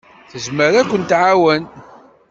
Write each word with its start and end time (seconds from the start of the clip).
Tezmer 0.29 0.73
ad 0.81 0.87
kent-tɛawen. 0.91 1.63